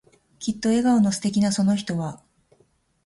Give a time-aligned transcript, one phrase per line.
[0.39, 2.23] きっと笑顔の素敵なその人は、